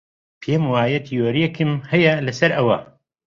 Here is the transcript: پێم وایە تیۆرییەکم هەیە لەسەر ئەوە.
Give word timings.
پێم 0.41 0.63
وایە 0.73 0.99
تیۆرییەکم 1.07 1.71
هەیە 1.91 2.13
لەسەر 2.25 2.51
ئەوە. 2.57 2.77